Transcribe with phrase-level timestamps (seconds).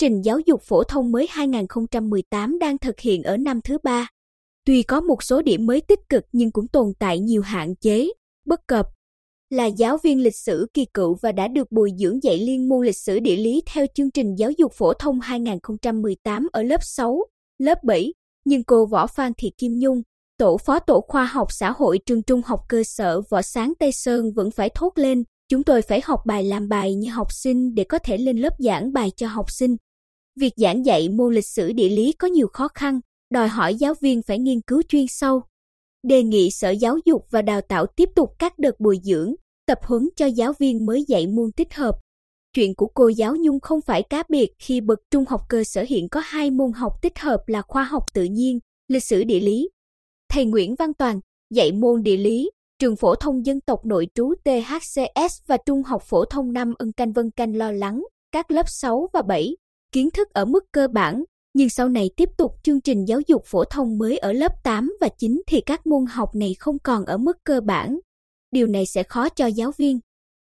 [0.00, 4.08] trình giáo dục phổ thông mới 2018 đang thực hiện ở năm thứ ba.
[4.64, 8.08] Tuy có một số điểm mới tích cực nhưng cũng tồn tại nhiều hạn chế,
[8.46, 8.86] bất cập.
[9.50, 12.86] Là giáo viên lịch sử kỳ cựu và đã được bồi dưỡng dạy liên môn
[12.86, 17.24] lịch sử địa lý theo chương trình giáo dục phổ thông 2018 ở lớp 6,
[17.58, 20.02] lớp 7, nhưng cô Võ Phan Thị Kim Nhung,
[20.38, 23.92] tổ phó tổ khoa học xã hội trường trung học cơ sở Võ Sáng Tây
[23.92, 27.74] Sơn vẫn phải thốt lên, chúng tôi phải học bài làm bài như học sinh
[27.74, 29.76] để có thể lên lớp giảng bài cho học sinh.
[30.40, 33.94] Việc giảng dạy môn lịch sử địa lý có nhiều khó khăn, đòi hỏi giáo
[34.00, 35.42] viên phải nghiên cứu chuyên sâu.
[36.02, 39.34] Đề nghị Sở Giáo dục và Đào tạo tiếp tục các đợt bồi dưỡng,
[39.66, 41.94] tập huấn cho giáo viên mới dạy môn tích hợp.
[42.52, 45.84] Chuyện của cô giáo Nhung không phải cá biệt khi bậc trung học cơ sở
[45.88, 49.40] hiện có hai môn học tích hợp là khoa học tự nhiên, lịch sử địa
[49.40, 49.68] lý.
[50.28, 51.20] Thầy Nguyễn Văn Toàn,
[51.54, 56.02] dạy môn địa lý, trường phổ thông dân tộc nội trú THCS và trung học
[56.02, 58.02] phổ thông năm Ân Canh Vân Canh lo lắng,
[58.32, 59.56] các lớp 6 và 7,
[59.92, 61.24] kiến thức ở mức cơ bản,
[61.54, 64.92] nhưng sau này tiếp tục chương trình giáo dục phổ thông mới ở lớp 8
[65.00, 67.98] và 9 thì các môn học này không còn ở mức cơ bản.
[68.50, 69.98] Điều này sẽ khó cho giáo viên.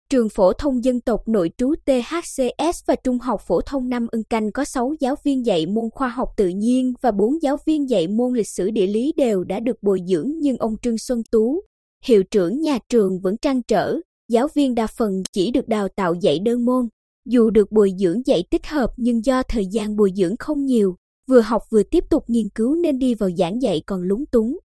[0.10, 4.24] Trường phổ thông dân tộc nội trú THCS và Trung học phổ thông năm Ưng
[4.24, 7.90] Canh có 6 giáo viên dạy môn khoa học tự nhiên và 4 giáo viên
[7.90, 11.24] dạy môn lịch sử địa lý đều đã được bồi dưỡng nhưng ông Trương Xuân
[11.32, 11.62] Tú,
[12.06, 13.96] hiệu trưởng nhà trường vẫn trăn trở,
[14.30, 16.88] giáo viên đa phần chỉ được đào tạo dạy đơn môn.
[17.26, 20.96] Dù được bồi dưỡng dạy tích hợp nhưng do thời gian bồi dưỡng không nhiều,
[21.28, 24.58] vừa học vừa tiếp tục nghiên cứu nên đi vào giảng dạy còn lúng túng.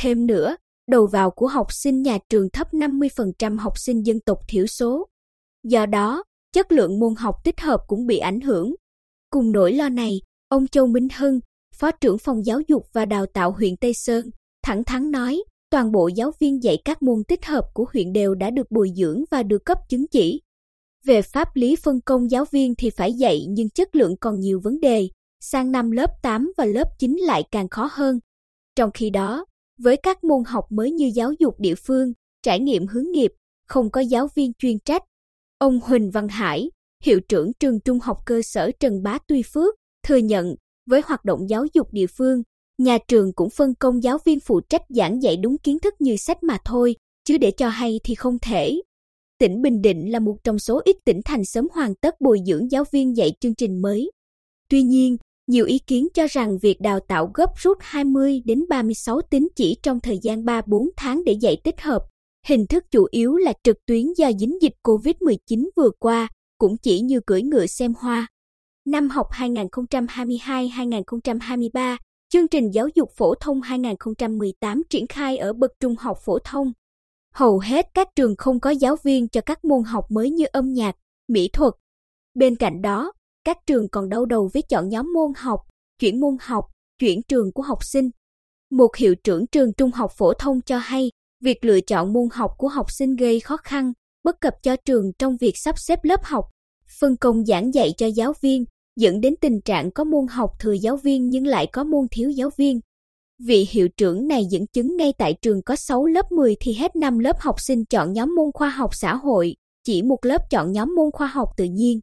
[0.00, 0.56] Thêm nữa,
[0.88, 5.08] đầu vào của học sinh nhà trường thấp 50% học sinh dân tộc thiểu số.
[5.64, 8.74] Do đó, chất lượng môn học tích hợp cũng bị ảnh hưởng.
[9.30, 11.40] Cùng nỗi lo này, ông Châu Minh Hưng,
[11.74, 14.30] Phó trưởng phòng giáo dục và đào tạo huyện Tây Sơn,
[14.62, 18.34] thẳng thắn nói, toàn bộ giáo viên dạy các môn tích hợp của huyện đều
[18.34, 20.40] đã được bồi dưỡng và được cấp chứng chỉ.
[21.04, 24.60] Về pháp lý phân công giáo viên thì phải dạy nhưng chất lượng còn nhiều
[24.64, 25.08] vấn đề,
[25.40, 28.18] sang năm lớp 8 và lớp 9 lại càng khó hơn.
[28.76, 29.44] Trong khi đó,
[29.78, 33.32] với các môn học mới như giáo dục địa phương, trải nghiệm hướng nghiệp,
[33.66, 35.02] không có giáo viên chuyên trách.
[35.58, 36.70] Ông Huỳnh Văn Hải,
[37.04, 39.74] hiệu trưởng trường trung học cơ sở Trần Bá Tuy Phước,
[40.06, 40.54] thừa nhận
[40.86, 42.42] với hoạt động giáo dục địa phương,
[42.78, 46.16] nhà trường cũng phân công giáo viên phụ trách giảng dạy đúng kiến thức như
[46.16, 48.80] sách mà thôi, chứ để cho hay thì không thể.
[49.40, 52.70] Tỉnh Bình Định là một trong số ít tỉnh thành sớm hoàn tất bồi dưỡng
[52.70, 54.10] giáo viên dạy chương trình mới.
[54.70, 59.20] Tuy nhiên, nhiều ý kiến cho rằng việc đào tạo gấp rút 20 đến 36
[59.30, 62.02] tín chỉ trong thời gian 3-4 tháng để dạy tích hợp,
[62.46, 66.28] hình thức chủ yếu là trực tuyến do dính dịch COVID-19 vừa qua,
[66.58, 68.26] cũng chỉ như cưỡi ngựa xem hoa.
[68.86, 71.96] Năm học 2022-2023,
[72.32, 76.72] chương trình giáo dục phổ thông 2018 triển khai ở bậc trung học phổ thông.
[77.34, 80.72] Hầu hết các trường không có giáo viên cho các môn học mới như âm
[80.72, 80.96] nhạc,
[81.28, 81.74] mỹ thuật.
[82.34, 83.12] Bên cạnh đó,
[83.44, 85.60] các trường còn đau đầu với chọn nhóm môn học,
[85.98, 86.64] chuyển môn học,
[86.98, 88.10] chuyển trường của học sinh.
[88.70, 91.10] Một hiệu trưởng trường trung học phổ thông cho hay,
[91.42, 93.92] việc lựa chọn môn học của học sinh gây khó khăn,
[94.24, 96.44] bất cập cho trường trong việc sắp xếp lớp học,
[97.00, 98.64] phân công giảng dạy cho giáo viên,
[98.96, 102.30] dẫn đến tình trạng có môn học thừa giáo viên nhưng lại có môn thiếu
[102.30, 102.80] giáo viên.
[103.44, 106.96] Vị hiệu trưởng này dẫn chứng ngay tại trường có 6 lớp 10 thì hết
[106.96, 110.72] 5 lớp học sinh chọn nhóm môn khoa học xã hội, chỉ một lớp chọn
[110.72, 112.00] nhóm môn khoa học tự nhiên.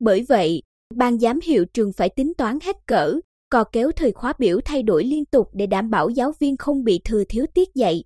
[0.00, 0.62] Bởi vậy,
[0.94, 3.20] ban giám hiệu trường phải tính toán hết cỡ,
[3.50, 6.84] cò kéo thời khóa biểu thay đổi liên tục để đảm bảo giáo viên không
[6.84, 8.04] bị thừa thiếu tiết dạy.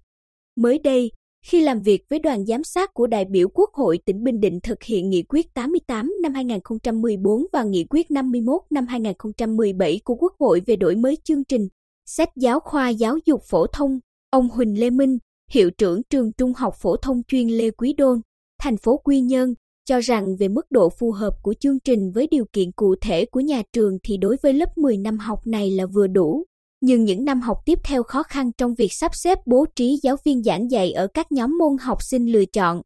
[0.56, 1.10] Mới đây,
[1.46, 4.60] khi làm việc với đoàn giám sát của đại biểu Quốc hội tỉnh Bình Định
[4.62, 10.32] thực hiện nghị quyết 88 năm 2014 và nghị quyết 51 năm 2017 của Quốc
[10.38, 11.68] hội về đổi mới chương trình
[12.06, 13.98] sách giáo khoa giáo dục phổ thông,
[14.30, 15.18] ông Huỳnh Lê Minh,
[15.50, 18.20] hiệu trưởng trường trung học phổ thông chuyên Lê Quý Đôn,
[18.58, 22.26] thành phố Quy Nhơn, cho rằng về mức độ phù hợp của chương trình với
[22.26, 25.70] điều kiện cụ thể của nhà trường thì đối với lớp 10 năm học này
[25.70, 26.44] là vừa đủ.
[26.80, 30.16] Nhưng những năm học tiếp theo khó khăn trong việc sắp xếp bố trí giáo
[30.24, 32.82] viên giảng dạy ở các nhóm môn học sinh lựa chọn.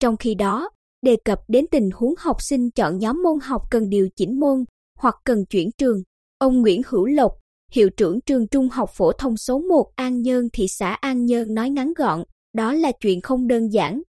[0.00, 0.70] Trong khi đó,
[1.02, 4.64] đề cập đến tình huống học sinh chọn nhóm môn học cần điều chỉnh môn
[4.98, 6.02] hoặc cần chuyển trường,
[6.38, 7.32] ông Nguyễn Hữu Lộc,
[7.72, 11.54] hiệu trưởng trường trung học phổ thông số 1 An Nhơn thị xã An Nhơn
[11.54, 12.22] nói ngắn gọn,
[12.52, 14.02] đó là chuyện không đơn giản,